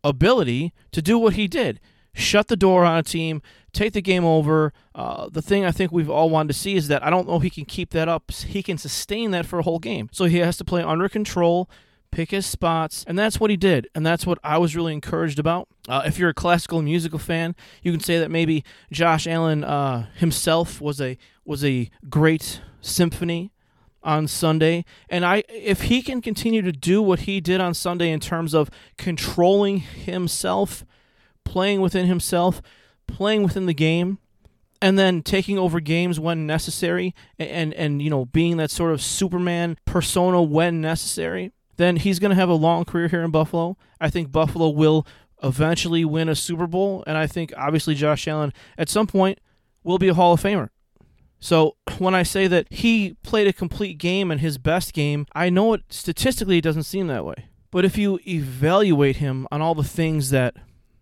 ability 0.02 0.72
to 0.92 1.02
do 1.02 1.18
what 1.18 1.34
he 1.34 1.48
did 1.48 1.80
shut 2.14 2.48
the 2.48 2.56
door 2.56 2.84
on 2.84 2.96
a 2.96 3.02
team, 3.02 3.42
take 3.72 3.92
the 3.92 4.00
game 4.00 4.24
over. 4.24 4.72
Uh, 4.94 5.28
the 5.28 5.42
thing 5.42 5.64
I 5.64 5.72
think 5.72 5.92
we've 5.92 6.08
all 6.08 6.30
wanted 6.30 6.48
to 6.48 6.58
see 6.58 6.76
is 6.76 6.88
that 6.88 7.04
I 7.04 7.10
don't 7.10 7.28
know 7.28 7.36
if 7.36 7.42
he 7.42 7.50
can 7.50 7.64
keep 7.64 7.90
that 7.90 8.08
up. 8.08 8.30
He 8.30 8.62
can 8.62 8.78
sustain 8.78 9.32
that 9.32 9.44
for 9.44 9.58
a 9.58 9.62
whole 9.62 9.80
game. 9.80 10.08
So 10.12 10.24
he 10.24 10.38
has 10.38 10.56
to 10.58 10.64
play 10.64 10.82
under 10.82 11.08
control, 11.08 11.68
pick 12.10 12.30
his 12.30 12.46
spots, 12.46 13.04
and 13.06 13.18
that's 13.18 13.40
what 13.40 13.50
he 13.50 13.56
did. 13.56 13.88
And 13.94 14.06
that's 14.06 14.24
what 14.26 14.38
I 14.42 14.58
was 14.58 14.76
really 14.76 14.92
encouraged 14.92 15.38
about. 15.38 15.68
Uh, 15.88 16.02
if 16.06 16.18
you're 16.18 16.30
a 16.30 16.34
classical 16.34 16.80
musical 16.80 17.18
fan, 17.18 17.54
you 17.82 17.90
can 17.90 18.00
say 18.00 18.18
that 18.18 18.30
maybe 18.30 18.64
Josh 18.90 19.26
Allen 19.26 19.64
uh, 19.64 20.06
himself 20.14 20.80
was 20.80 21.00
a 21.00 21.18
was 21.44 21.64
a 21.64 21.90
great 22.08 22.60
symphony 22.80 23.50
on 24.04 24.28
Sunday. 24.28 24.84
And 25.08 25.24
I 25.24 25.42
if 25.48 25.82
he 25.82 26.02
can 26.02 26.20
continue 26.20 26.62
to 26.62 26.72
do 26.72 27.02
what 27.02 27.20
he 27.20 27.40
did 27.40 27.60
on 27.60 27.74
Sunday 27.74 28.10
in 28.10 28.20
terms 28.20 28.54
of 28.54 28.70
controlling 28.98 29.78
himself, 29.78 30.84
playing 31.44 31.80
within 31.80 32.06
himself, 32.06 32.62
playing 33.06 33.42
within 33.42 33.66
the 33.66 33.74
game, 33.74 34.18
and 34.80 34.98
then 34.98 35.22
taking 35.22 35.58
over 35.58 35.80
games 35.80 36.20
when 36.20 36.46
necessary 36.46 37.14
and 37.38 37.72
and, 37.74 38.02
you 38.02 38.10
know, 38.10 38.26
being 38.26 38.58
that 38.58 38.70
sort 38.70 38.92
of 38.92 39.00
Superman 39.00 39.78
persona 39.86 40.42
when 40.42 40.80
necessary, 40.80 41.52
then 41.76 41.96
he's 41.96 42.18
going 42.18 42.30
to 42.30 42.36
have 42.36 42.50
a 42.50 42.54
long 42.54 42.84
career 42.84 43.08
here 43.08 43.22
in 43.22 43.30
Buffalo. 43.30 43.76
I 44.00 44.10
think 44.10 44.30
Buffalo 44.30 44.68
will 44.68 45.06
eventually 45.42 46.04
win 46.04 46.28
a 46.28 46.34
Super 46.34 46.66
Bowl 46.66 47.02
and 47.06 47.16
I 47.16 47.26
think 47.26 47.52
obviously 47.56 47.94
Josh 47.94 48.28
Allen 48.28 48.52
at 48.78 48.88
some 48.88 49.06
point 49.06 49.38
will 49.82 49.98
be 49.98 50.08
a 50.08 50.14
Hall 50.14 50.34
of 50.34 50.42
Famer. 50.42 50.68
So 51.40 51.76
when 51.98 52.14
I 52.14 52.22
say 52.22 52.46
that 52.46 52.72
he 52.72 53.16
played 53.22 53.46
a 53.46 53.52
complete 53.52 53.98
game 53.98 54.30
and 54.30 54.40
his 54.40 54.58
best 54.58 54.92
game, 54.92 55.26
I 55.34 55.50
know 55.50 55.74
it 55.74 55.82
statistically 55.90 56.58
it 56.58 56.64
doesn't 56.64 56.84
seem 56.84 57.06
that 57.08 57.24
way. 57.24 57.46
But 57.70 57.84
if 57.84 57.98
you 57.98 58.18
evaluate 58.26 59.16
him 59.16 59.46
on 59.50 59.60
all 59.60 59.74
the 59.74 59.84
things 59.84 60.30
that 60.30 60.54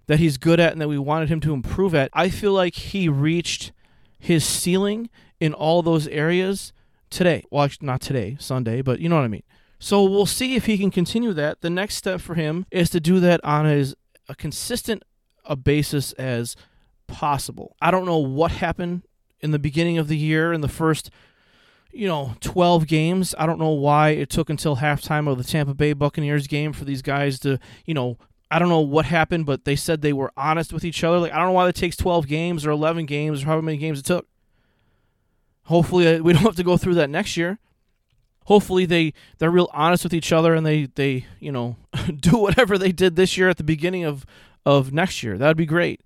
that 0.07 0.19
he's 0.19 0.37
good 0.37 0.59
at 0.59 0.73
and 0.73 0.81
that 0.81 0.89
we 0.89 0.99
wanted 0.99 1.29
him 1.29 1.41
to 1.41 1.53
improve 1.53 1.95
at, 1.95 2.11
I 2.12 2.29
feel 2.29 2.53
like 2.53 2.75
he 2.75 3.09
reached 3.09 3.73
his 4.19 4.45
ceiling 4.45 5.09
in 5.39 5.55
all 5.55 5.83
those 5.83 6.09
areas 6.09 6.73
today. 7.09 7.45
Well, 7.51 7.69
not 7.81 8.01
today, 8.01 8.37
Sunday, 8.41 8.83
but 8.83 8.99
you 8.99 9.09
know 9.09 9.17
what 9.17 9.25
I 9.25 9.29
mean. 9.29 9.45
So 9.79 10.05
we'll 10.05 10.27
see 10.27 10.55
if 10.55 10.67
he 10.67 10.79
can 10.79 10.91
continue 10.91 11.33
that. 11.33 11.61
The 11.61 11.71
next 11.71 11.97
step 11.97 12.21
for 12.21 12.35
him 12.35 12.67
is 12.71 12.91
to 12.91 13.01
do 13.01 13.21
that 13.21 13.41
on 13.45 13.67
as 13.67 13.95
a 14.29 14.35
consistent 14.35 15.03
a 15.45 15.57
basis 15.57 16.12
as 16.12 16.57
possible. 17.07 17.77
I 17.81 17.91
don't 17.91 18.07
know 18.07 18.19
what 18.19 18.53
happened 18.53 19.03
in 19.43 19.51
the 19.51 19.59
beginning 19.59 19.99
of 19.99 20.09
the 20.09 20.17
year 20.17 20.53
in 20.53 20.61
the 20.61 20.69
first 20.69 21.11
you 21.93 22.09
know 22.09 22.35
12 22.41 22.87
games. 22.87 23.35
I 23.39 23.47
don't 23.47 23.59
know 23.59 23.71
why 23.71 24.11
it 24.11 24.31
took 24.31 24.51
until 24.51 24.77
halftime 24.77 25.31
of 25.31 25.39
the 25.39 25.45
tampa 25.45 25.75
bay 25.75 25.93
buccaneers 25.93 26.47
game 26.47 26.73
for 26.73 26.85
these 26.85 27.03
guys 27.03 27.39
to 27.41 27.59
you 27.85 27.95
know 27.95 28.17
i 28.51 28.59
don't 28.59 28.69
know 28.69 28.81
what 28.81 29.07
happened 29.07 29.47
but 29.47 29.65
they 29.65 29.77
said 29.77 30.01
they 30.01 30.13
were 30.13 30.33
honest 30.37 30.73
with 30.73 30.85
each 30.85 31.05
other. 31.05 31.19
Like 31.19 31.33
i 31.33 31.37
don't 31.37 31.49
know 31.49 31.53
why 31.53 31.69
it 31.69 31.75
takes 31.75 31.97
12 31.97 32.27
games 32.27 32.67
or 32.67 32.71
11 32.71 33.07
games 33.07 33.43
or 33.43 33.47
however 33.47 33.63
many 33.63 33.79
games 33.79 33.99
it 33.99 34.07
took. 34.07 34.27
Hopefully 35.65 36.17
uh, 36.17 36.19
we 36.23 36.33
don't 36.33 36.43
have 36.43 36.57
to 36.57 36.65
go 36.65 36.77
through 36.77 36.95
that 36.95 37.11
next 37.11 37.37
year. 37.37 37.59
Hopefully 38.47 38.87
they 38.87 39.13
they're 39.39 39.51
real 39.51 39.71
honest 39.73 40.03
with 40.03 40.15
each 40.15 40.33
other 40.33 40.55
and 40.55 40.65
they 40.65 40.87
they 40.87 41.27
you 41.41 41.53
know 41.53 41.77
do 42.17 42.39
whatever 42.39 42.79
they 42.79 42.93
did 42.93 43.17
this 43.17 43.37
year 43.37 43.49
at 43.49 43.59
the 43.59 43.65
beginning 43.65 44.05
of 44.05 44.25
of 44.65 44.93
next 44.93 45.23
year. 45.23 45.37
That'd 45.37 45.57
be 45.57 45.67
great 45.67 46.01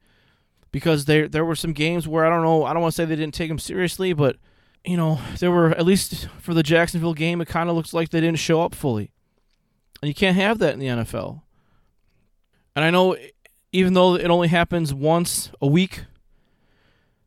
because 0.77 1.07
there 1.07 1.27
there 1.27 1.43
were 1.43 1.55
some 1.57 1.73
games 1.73 2.07
where 2.07 2.27
I 2.27 2.29
don't 2.29 2.43
know 2.43 2.67
I 2.67 2.75
don't 2.75 2.83
want 2.83 2.93
to 2.93 2.97
say 2.97 3.07
they 3.07 3.17
didn't 3.17 3.33
take 3.33 3.49
them 3.49 3.59
seriously, 3.59 4.13
but 4.13 4.37
you 4.85 4.95
know 4.95 5.19
there 5.39 5.51
were 5.51 5.71
at 5.71 5.87
least 5.87 6.29
for 6.39 6.53
the 6.53 6.63
Jacksonville 6.63 7.15
game 7.15 7.41
it 7.41 7.49
kind 7.49 7.71
of 7.71 7.77
looks 7.77 7.95
like 7.95 8.11
they 8.11 8.21
didn't 8.21 8.41
show 8.41 8.61
up 8.61 8.75
fully, 8.75 9.11
and 10.03 10.09
you 10.11 10.15
can't 10.15 10.37
have 10.37 10.59
that 10.59 10.75
in 10.75 10.79
the 10.79 10.89
NFL. 10.89 11.41
And 12.75 12.85
I 12.85 12.91
know 12.91 13.17
even 13.73 13.95
though 13.95 14.17
it 14.17 14.27
only 14.27 14.49
happens 14.49 14.93
once 14.93 15.51
a 15.63 15.67
week 15.67 16.05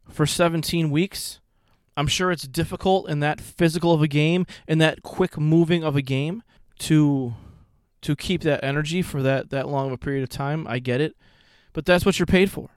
for 0.07 0.27
17 0.27 0.91
weeks, 0.91 1.39
I'm 1.97 2.05
sure 2.05 2.31
it's 2.31 2.47
difficult 2.47 3.09
in 3.09 3.19
that 3.21 3.41
physical 3.41 3.93
of 3.93 4.03
a 4.03 4.07
game 4.07 4.45
and 4.67 4.79
that 4.79 5.01
quick 5.01 5.39
moving 5.39 5.83
of 5.83 5.95
a 5.95 6.03
game 6.03 6.43
to 6.81 7.33
to 8.01 8.15
keep 8.15 8.43
that 8.43 8.63
energy 8.63 9.01
for 9.01 9.23
that 9.23 9.49
that 9.49 9.67
long 9.67 9.87
of 9.87 9.93
a 9.93 9.97
period 9.97 10.21
of 10.21 10.29
time. 10.29 10.67
I 10.67 10.77
get 10.77 11.01
it, 11.01 11.15
but 11.73 11.87
that's 11.87 12.05
what 12.05 12.19
you're 12.19 12.27
paid 12.27 12.51
for. 12.51 12.69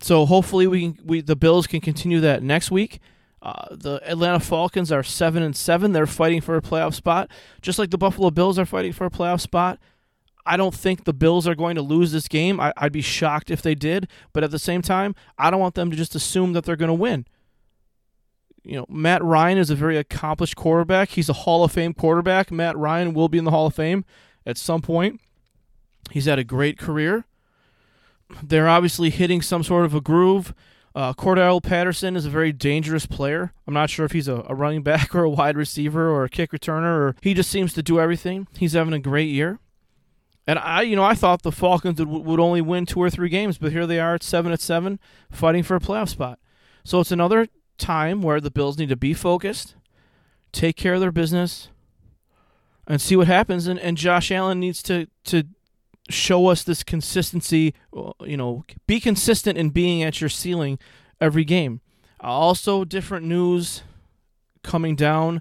So 0.00 0.26
hopefully 0.26 0.66
we 0.66 0.80
can 0.92 0.98
we 1.04 1.20
the 1.20 1.36
Bills 1.36 1.66
can 1.66 1.80
continue 1.80 2.20
that 2.20 2.42
next 2.42 2.70
week. 2.70 3.00
Uh, 3.42 3.74
the 3.74 4.00
Atlanta 4.04 4.40
Falcons 4.40 4.92
are 4.92 5.02
seven 5.02 5.42
and 5.42 5.56
seven. 5.56 5.92
They're 5.92 6.06
fighting 6.06 6.40
for 6.40 6.56
a 6.56 6.62
playoff 6.62 6.94
spot, 6.94 7.30
just 7.62 7.78
like 7.78 7.90
the 7.90 7.98
Buffalo 7.98 8.30
Bills 8.30 8.58
are 8.58 8.66
fighting 8.66 8.92
for 8.92 9.06
a 9.06 9.10
playoff 9.10 9.40
spot. 9.40 9.78
I 10.44 10.56
don't 10.56 10.74
think 10.74 11.04
the 11.04 11.12
Bills 11.12 11.46
are 11.46 11.54
going 11.54 11.76
to 11.76 11.82
lose 11.82 12.12
this 12.12 12.28
game. 12.28 12.60
I, 12.60 12.72
would 12.82 12.92
be 12.92 13.02
shocked 13.02 13.50
if 13.50 13.62
they 13.62 13.74
did, 13.74 14.08
but 14.32 14.42
at 14.42 14.50
the 14.50 14.58
same 14.58 14.82
time, 14.82 15.14
I 15.38 15.50
don't 15.50 15.60
want 15.60 15.74
them 15.74 15.90
to 15.90 15.96
just 15.96 16.14
assume 16.14 16.54
that 16.54 16.64
they're 16.64 16.76
going 16.76 16.88
to 16.88 16.94
win. 16.94 17.26
You 18.62 18.76
know, 18.76 18.86
Matt 18.88 19.22
Ryan 19.22 19.58
is 19.58 19.70
a 19.70 19.74
very 19.74 19.96
accomplished 19.96 20.56
quarterback. 20.56 21.10
He's 21.10 21.28
a 21.28 21.34
Hall 21.34 21.64
of 21.64 21.72
Fame 21.72 21.94
quarterback. 21.94 22.50
Matt 22.50 22.76
Ryan 22.76 23.14
will 23.14 23.28
be 23.28 23.38
in 23.38 23.44
the 23.44 23.50
Hall 23.50 23.66
of 23.66 23.74
Fame 23.74 24.04
at 24.44 24.58
some 24.58 24.82
point. 24.82 25.20
He's 26.10 26.26
had 26.26 26.38
a 26.38 26.44
great 26.44 26.78
career. 26.78 27.24
They're 28.42 28.68
obviously 28.68 29.10
hitting 29.10 29.42
some 29.42 29.62
sort 29.62 29.84
of 29.84 29.94
a 29.94 30.00
groove. 30.00 30.54
Uh, 30.94 31.12
Cordarrelle 31.12 31.62
Patterson 31.62 32.16
is 32.16 32.26
a 32.26 32.30
very 32.30 32.52
dangerous 32.52 33.06
player. 33.06 33.52
I'm 33.66 33.74
not 33.74 33.90
sure 33.90 34.04
if 34.04 34.12
he's 34.12 34.26
a, 34.26 34.44
a, 34.48 34.54
running 34.54 34.82
back 34.82 35.14
or 35.14 35.22
a 35.22 35.30
wide 35.30 35.56
receiver 35.56 36.08
or 36.10 36.24
a 36.24 36.28
kick 36.28 36.50
returner, 36.50 36.98
or 36.98 37.16
he 37.22 37.32
just 37.34 37.50
seems 37.50 37.72
to 37.74 37.82
do 37.82 38.00
everything. 38.00 38.48
He's 38.58 38.72
having 38.72 38.94
a 38.94 38.98
great 38.98 39.28
year. 39.28 39.60
And 40.46 40.58
I, 40.58 40.82
you 40.82 40.96
know, 40.96 41.04
I 41.04 41.14
thought 41.14 41.42
the 41.42 41.52
Falcons 41.52 42.00
would, 42.00 42.08
would 42.08 42.40
only 42.40 42.60
win 42.60 42.86
two 42.86 43.00
or 43.00 43.10
three 43.10 43.28
games, 43.28 43.56
but 43.56 43.70
here 43.70 43.86
they 43.86 44.00
are 44.00 44.14
at 44.14 44.22
seven 44.22 44.50
at 44.50 44.60
seven, 44.60 44.98
fighting 45.30 45.62
for 45.62 45.76
a 45.76 45.80
playoff 45.80 46.08
spot. 46.08 46.40
So 46.82 46.98
it's 46.98 47.12
another 47.12 47.46
time 47.78 48.20
where 48.20 48.40
the 48.40 48.50
Bills 48.50 48.76
need 48.76 48.88
to 48.88 48.96
be 48.96 49.14
focused, 49.14 49.76
take 50.50 50.76
care 50.76 50.94
of 50.94 51.00
their 51.00 51.12
business, 51.12 51.68
and 52.88 53.00
see 53.00 53.14
what 53.14 53.28
happens. 53.28 53.68
And, 53.68 53.78
and 53.78 53.96
Josh 53.96 54.32
Allen 54.32 54.58
needs 54.58 54.82
to 54.84 55.06
to 55.24 55.44
show 56.10 56.48
us 56.48 56.62
this 56.62 56.82
consistency, 56.82 57.74
you 58.20 58.36
know, 58.36 58.64
be 58.86 59.00
consistent 59.00 59.58
in 59.58 59.70
being 59.70 60.02
at 60.02 60.20
your 60.20 60.30
ceiling 60.30 60.78
every 61.20 61.44
game. 61.44 61.80
Also, 62.20 62.84
different 62.84 63.26
news 63.26 63.82
coming 64.62 64.94
down. 64.94 65.40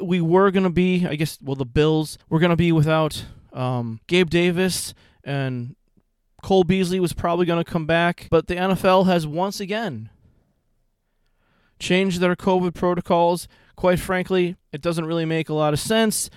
We 0.00 0.20
were 0.20 0.50
going 0.50 0.64
to 0.64 0.70
be, 0.70 1.06
I 1.06 1.16
guess, 1.16 1.38
well, 1.42 1.56
the 1.56 1.66
Bills 1.66 2.18
were 2.28 2.38
going 2.38 2.50
to 2.50 2.56
be 2.56 2.72
without 2.72 3.24
um, 3.52 4.00
Gabe 4.06 4.30
Davis 4.30 4.94
and 5.24 5.76
Cole 6.42 6.64
Beasley 6.64 7.00
was 7.00 7.12
probably 7.12 7.46
going 7.46 7.62
to 7.62 7.70
come 7.70 7.86
back, 7.86 8.28
but 8.30 8.48
the 8.48 8.56
NFL 8.56 9.06
has 9.06 9.26
once 9.26 9.60
again 9.60 10.10
changed 11.78 12.20
their 12.20 12.36
COVID 12.36 12.74
protocols. 12.74 13.48
Quite 13.76 13.98
frankly, 13.98 14.56
it 14.72 14.80
doesn't 14.80 15.06
really 15.06 15.24
make 15.24 15.48
a 15.48 15.54
lot 15.54 15.72
of 15.72 15.80
sense, 15.80 16.30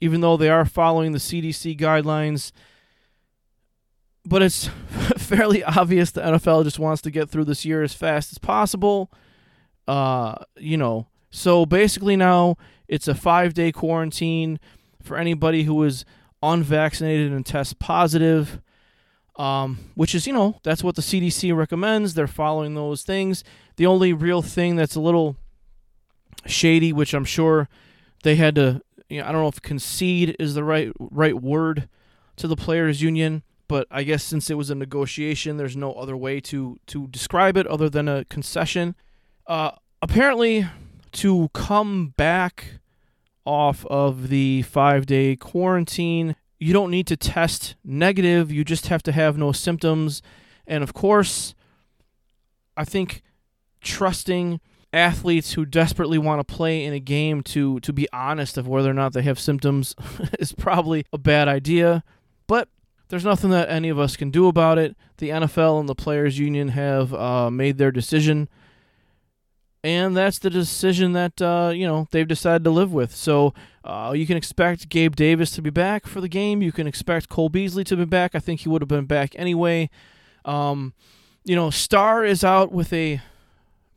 even 0.00 0.20
though 0.20 0.36
they 0.36 0.50
are 0.50 0.64
following 0.64 1.12
the 1.12 1.18
CDC 1.18 1.78
guidelines 1.78 2.52
but 4.26 4.42
it's 4.42 4.66
fairly 5.16 5.62
obvious 5.64 6.10
the 6.10 6.20
NFL 6.20 6.64
just 6.64 6.78
wants 6.78 7.00
to 7.02 7.10
get 7.10 7.30
through 7.30 7.44
this 7.44 7.64
year 7.64 7.82
as 7.82 7.94
fast 7.94 8.32
as 8.32 8.38
possible. 8.38 9.10
Uh, 9.86 10.34
you 10.56 10.76
know, 10.76 11.06
so 11.30 11.64
basically 11.64 12.16
now 12.16 12.56
it's 12.88 13.08
a 13.08 13.14
five 13.14 13.54
day 13.54 13.70
quarantine 13.70 14.58
for 15.00 15.16
anybody 15.16 15.62
who 15.62 15.82
is 15.84 16.04
unvaccinated 16.42 17.32
and 17.32 17.46
tests 17.46 17.74
positive. 17.78 18.60
Um, 19.36 19.90
which 19.94 20.14
is, 20.14 20.26
you 20.26 20.32
know, 20.32 20.58
that's 20.62 20.82
what 20.82 20.96
the 20.96 21.02
CDC 21.02 21.54
recommends. 21.54 22.14
They're 22.14 22.26
following 22.26 22.74
those 22.74 23.02
things. 23.02 23.44
The 23.76 23.84
only 23.84 24.14
real 24.14 24.40
thing 24.40 24.76
that's 24.76 24.94
a 24.94 25.00
little 25.00 25.36
shady, 26.46 26.90
which 26.90 27.12
I'm 27.12 27.26
sure 27.26 27.68
they 28.22 28.36
had 28.36 28.54
to, 28.54 28.80
you 29.10 29.20
know, 29.20 29.26
I 29.26 29.32
don't 29.32 29.42
know 29.42 29.48
if 29.48 29.60
concede 29.60 30.36
is 30.38 30.54
the 30.54 30.64
right 30.64 30.90
right 30.98 31.34
word 31.40 31.86
to 32.36 32.48
the 32.48 32.56
players' 32.56 33.02
union 33.02 33.42
but 33.68 33.86
I 33.90 34.02
guess 34.02 34.22
since 34.22 34.50
it 34.50 34.54
was 34.54 34.70
a 34.70 34.74
negotiation, 34.74 35.56
there's 35.56 35.76
no 35.76 35.92
other 35.92 36.16
way 36.16 36.40
to 36.40 36.78
to 36.86 37.06
describe 37.08 37.56
it 37.56 37.66
other 37.66 37.88
than 37.88 38.08
a 38.08 38.24
concession. 38.26 38.94
Uh, 39.46 39.72
apparently, 40.02 40.66
to 41.12 41.48
come 41.52 42.14
back 42.16 42.80
off 43.44 43.86
of 43.86 44.28
the 44.28 44.62
five 44.62 45.06
day 45.06 45.36
quarantine, 45.36 46.36
you 46.58 46.72
don't 46.72 46.90
need 46.90 47.06
to 47.06 47.16
test 47.16 47.76
negative. 47.84 48.50
You 48.50 48.64
just 48.64 48.88
have 48.88 49.02
to 49.04 49.12
have 49.12 49.38
no 49.38 49.52
symptoms. 49.52 50.22
And 50.66 50.82
of 50.82 50.94
course, 50.94 51.54
I 52.76 52.84
think 52.84 53.22
trusting 53.80 54.60
athletes 54.92 55.52
who 55.52 55.64
desperately 55.64 56.18
want 56.18 56.46
to 56.46 56.54
play 56.54 56.84
in 56.84 56.92
a 56.92 57.00
game 57.00 57.42
to 57.42 57.78
to 57.80 57.92
be 57.92 58.08
honest 58.12 58.56
of 58.56 58.66
whether 58.66 58.90
or 58.90 58.94
not 58.94 59.12
they 59.12 59.22
have 59.22 59.38
symptoms 59.38 59.94
is 60.38 60.52
probably 60.52 61.04
a 61.12 61.18
bad 61.18 61.48
idea. 61.48 62.02
But 62.46 62.68
there's 63.08 63.24
nothing 63.24 63.50
that 63.50 63.68
any 63.68 63.88
of 63.88 63.98
us 63.98 64.16
can 64.16 64.30
do 64.30 64.48
about 64.48 64.78
it. 64.78 64.96
The 65.18 65.30
NFL 65.30 65.80
and 65.80 65.88
the 65.88 65.94
players' 65.94 66.38
union 66.38 66.68
have 66.68 67.14
uh, 67.14 67.50
made 67.50 67.78
their 67.78 67.90
decision, 67.90 68.48
and 69.84 70.16
that's 70.16 70.38
the 70.38 70.50
decision 70.50 71.12
that 71.12 71.40
uh, 71.40 71.72
you 71.74 71.86
know 71.86 72.08
they've 72.10 72.26
decided 72.26 72.64
to 72.64 72.70
live 72.70 72.92
with. 72.92 73.14
So 73.14 73.54
uh, 73.84 74.12
you 74.14 74.26
can 74.26 74.36
expect 74.36 74.88
Gabe 74.88 75.14
Davis 75.14 75.50
to 75.52 75.62
be 75.62 75.70
back 75.70 76.06
for 76.06 76.20
the 76.20 76.28
game. 76.28 76.62
You 76.62 76.72
can 76.72 76.86
expect 76.86 77.28
Cole 77.28 77.48
Beasley 77.48 77.84
to 77.84 77.96
be 77.96 78.04
back. 78.04 78.34
I 78.34 78.40
think 78.40 78.60
he 78.60 78.68
would 78.68 78.82
have 78.82 78.88
been 78.88 79.06
back 79.06 79.34
anyway. 79.36 79.88
Um, 80.44 80.94
you 81.44 81.54
know, 81.54 81.70
Star 81.70 82.24
is 82.24 82.42
out 82.42 82.72
with 82.72 82.92
a 82.92 83.20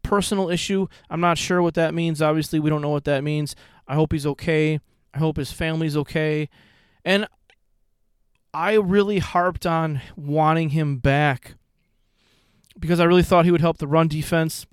personal 0.04 0.50
issue. 0.50 0.88
I'm 1.10 1.22
not 1.22 1.38
sure 1.38 1.62
what 1.62 1.74
that 1.74 1.94
means. 1.94 2.22
Obviously, 2.22 2.60
we 2.60 2.70
don't 2.70 2.82
know 2.82 2.90
what 2.90 3.06
that 3.06 3.24
means. 3.24 3.56
I 3.88 3.96
hope 3.96 4.12
he's 4.12 4.26
okay. 4.26 4.80
I 5.14 5.18
hope 5.18 5.38
his 5.38 5.52
family's 5.52 5.98
okay. 5.98 6.50
And 7.04 7.28
I 8.54 8.74
really 8.74 9.20
harped 9.20 9.66
on 9.66 10.02
wanting 10.16 10.70
him 10.70 10.98
back 10.98 11.56
because 12.80 13.00
I 13.00 13.06
really 13.06 13.24
thought 13.24 13.46
he 13.46 13.52
would 13.52 13.62
help 13.62 13.78
the 13.78 13.88
run 13.88 14.08
defense. 14.08 14.66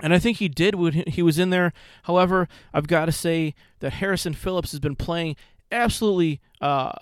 And 0.00 0.14
I 0.14 0.18
think 0.18 0.36
he 0.36 0.48
did 0.48 0.74
when 0.74 0.92
he 1.06 1.22
was 1.22 1.38
in 1.38 1.50
there. 1.50 1.72
However, 2.04 2.48
I've 2.72 2.86
got 2.86 3.06
to 3.06 3.12
say 3.12 3.54
that 3.80 3.94
Harrison 3.94 4.34
Phillips 4.34 4.70
has 4.70 4.80
been 4.80 4.96
playing 4.96 5.36
absolutely 5.72 6.40
uh, 6.60 6.92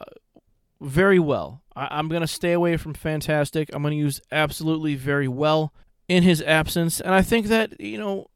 very 0.80 1.18
well. 1.18 1.62
I- 1.74 1.98
am 1.98 2.08
going 2.08 2.22
to 2.22 2.26
stay 2.26 2.52
away 2.52 2.76
from 2.76 2.94
fantastic. 2.94 3.68
I'm 3.72 3.82
going 3.82 3.92
to 3.92 3.98
use 3.98 4.20
absolutely 4.32 4.94
very 4.94 5.28
well 5.28 5.74
in 6.08 6.22
his 6.22 6.40
absence. 6.42 7.00
And 7.00 7.14
I 7.14 7.22
think 7.22 7.46
that, 7.48 7.78
you 7.80 7.98
know, 7.98 8.28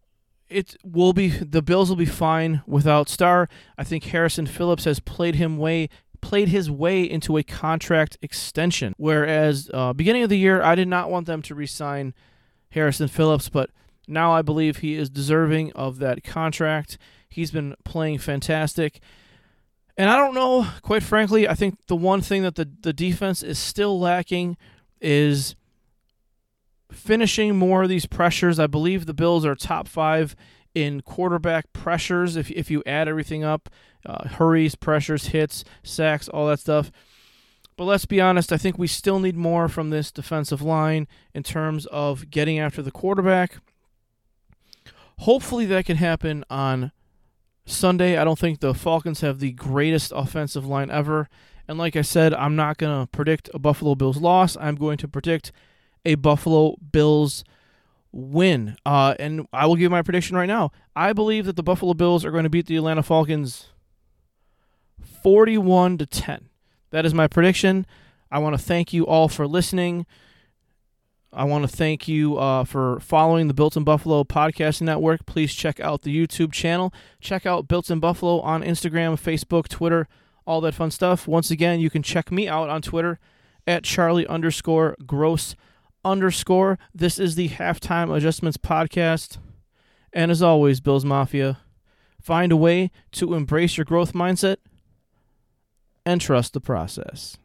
it 0.49 0.77
will 0.85 1.13
be 1.13 1.29
the 1.29 1.63
Bills 1.63 1.89
will 1.89 1.97
be 1.97 2.05
fine 2.05 2.63
without 2.67 3.09
Star. 3.09 3.49
I 3.79 3.85
think 3.85 4.05
Harrison 4.05 4.47
Phillips 4.47 4.85
has 4.85 4.99
played 4.99 5.37
him 5.37 5.57
way 5.57 5.89
played 6.21 6.49
his 6.49 6.71
way 6.71 7.03
into 7.03 7.37
a 7.37 7.43
contract 7.43 8.19
extension. 8.23 8.95
Whereas 8.97 9.71
uh, 9.73 9.93
beginning 9.93 10.23
of 10.23 10.29
the 10.29 10.39
year, 10.39 10.63
I 10.63 10.75
did 10.75 10.89
not 10.89 11.11
want 11.11 11.27
them 11.27 11.43
to 11.43 11.55
re-sign 11.55 12.15
Harrison 12.71 13.09
Phillips, 13.09 13.49
but 13.49 13.71
now 14.07 14.33
I 14.33 14.43
believe 14.43 14.79
he 14.79 14.95
is 14.97 15.11
deserving 15.11 15.73
of 15.73 15.99
that 15.99 16.25
contract. 16.25 16.99
He's 17.29 17.51
been 17.51 17.75
playing 17.85 18.19
fantastic. 18.19 19.01
And 19.97 20.09
I 20.09 20.17
don't 20.17 20.35
know, 20.35 20.67
quite 20.83 21.03
frankly, 21.03 21.49
I 21.49 21.55
think 21.55 21.87
the 21.87 21.97
one 21.97 22.21
thing 22.21 22.43
that 22.43 22.55
the, 22.55 22.69
the 22.81 22.93
defense 22.93 23.43
is 23.43 23.59
still 23.59 23.99
lacking 24.01 24.57
is 25.01 25.55
finishing 26.91 27.57
more 27.57 27.83
of 27.83 27.89
these 27.89 28.07
pressures. 28.07 28.59
I 28.59 28.67
believe 28.67 29.07
the 29.07 29.15
Bills 29.15 29.45
are 29.45 29.55
top 29.55 29.87
five 29.87 30.35
in 30.75 31.01
quarterback 31.01 31.73
pressures 31.73 32.37
if, 32.37 32.51
if 32.51 32.71
you 32.71 32.83
add 32.87 33.09
everything 33.09 33.43
up 33.45 33.69
uh, 34.07 34.29
hurries, 34.29 34.75
pressures, 34.75 35.27
hits, 35.27 35.65
sacks, 35.83 36.29
all 36.29 36.47
that 36.47 36.61
stuff. 36.61 36.91
But 37.77 37.85
let's 37.85 38.07
be 38.07 38.21
honest, 38.21 38.53
I 38.53 38.57
think 38.57 38.79
we 38.79 38.87
still 38.87 39.21
need 39.21 39.37
more 39.37 39.69
from 39.69 39.91
this 39.91 40.11
defensive 40.11 40.63
line 40.63 41.09
in 41.35 41.43
terms 41.43 41.87
of 41.87 42.31
getting 42.31 42.59
after 42.59 42.83
the 42.83 42.91
quarterback. 42.91 43.57
Hopefully 45.21 45.67
that 45.67 45.87
can 45.87 45.97
happen 45.97 46.45
on 46.51 46.93
Sunday. 47.67 48.17
I 48.17 48.25
don't 48.25 48.39
think 48.39 48.61
the 48.61 48.75
Falcons 48.75 49.21
have 49.21 49.39
the 49.39 49.53
greatest 49.53 50.13
offensive 50.15 50.67
line 50.67 50.91
ever. 50.91 51.29
And 51.69 51.79
like 51.79 51.95
I 51.95 52.03
said, 52.03 52.35
I'm 52.35 52.57
not 52.57 52.79
going 52.79 53.01
to 53.01 53.07
predict 53.07 53.49
a 53.55 53.59
Buffalo 53.59 53.95
Bills 53.95 54.17
loss. 54.19 54.57
I'm 54.61 54.75
going 54.75 54.99
to 54.99 55.09
predict 55.09 55.53
a 56.05 56.17
Buffalo 56.17 56.77
Bills 56.77 57.45
win. 58.13 58.77
Uh, 58.85 59.15
and 59.19 59.47
I 59.53 59.67
will 59.67 59.77
give 59.77 59.91
my 59.91 60.03
prediction 60.03 60.37
right 60.37 60.47
now. 60.47 60.73
I 60.97 61.13
believe 61.13 61.47
that 61.47 61.57
the 61.57 61.63
Buffalo 61.63 61.95
Bills 61.95 62.25
are 62.25 62.31
going 62.31 62.45
to 62.45 62.51
beat 62.51 62.67
the 62.67 62.77
Atlanta 62.77 63.03
Falcons 63.03 63.69
41 65.23 65.99
to 65.99 66.07
10. 66.07 66.49
That 66.91 67.07
is 67.07 67.15
my 67.15 67.29
prediction. 67.29 67.87
I 68.31 68.39
want 68.39 68.57
to 68.57 68.63
thank 68.63 68.93
you 68.93 69.07
all 69.07 69.29
for 69.29 69.47
listening. 69.47 70.07
I 71.33 71.45
want 71.45 71.69
to 71.69 71.77
thank 71.77 72.09
you 72.09 72.39
uh, 72.39 72.65
for 72.65 72.99
following 72.99 73.47
the 73.47 73.55
Built 73.55 73.77
in 73.77 73.85
Buffalo 73.85 74.25
podcasting 74.25 74.83
network. 74.83 75.27
Please 75.27 75.55
check 75.55 75.79
out 75.79 76.03
the 76.03 76.17
YouTube 76.17 76.53
channel. 76.53 76.93
Check 77.21 77.47
out 77.47 77.69
Built 77.69 77.89
in 77.89 78.01
Buffalo 78.01 78.41
on 78.41 78.63
Instagram, 78.63 79.21
Facebook, 79.21 79.69
Twitter, 79.69 80.09
all 80.45 80.61
that 80.63 80.75
fun 80.75 80.91
stuff. 80.91 81.29
Once 81.29 81.51
again, 81.51 81.79
you 81.79 81.89
can 81.89 82.03
check 82.03 82.33
me 82.33 82.49
out 82.49 82.69
on 82.69 82.83
Twitter 82.83 83.21
at 83.67 83.85
Charlie 83.85 84.27
underscore 84.27 84.97
gross 85.07 85.55
underscore. 86.05 86.79
This 86.95 87.19
is 87.19 87.35
the 87.35 87.49
Halftime 87.49 88.15
Adjustments 88.15 88.57
Podcast. 88.57 89.39
And 90.13 90.31
as 90.31 90.43
always, 90.43 90.81
Bills 90.81 91.05
Mafia, 91.05 91.59
find 92.21 92.53
a 92.53 92.57
way 92.57 92.91
to 93.13 93.35
embrace 93.35 93.77
your 93.77 93.85
growth 93.85 94.13
mindset 94.13 94.57
and 96.05 96.21
trust 96.21 96.53
the 96.53 96.61
process. 96.61 97.37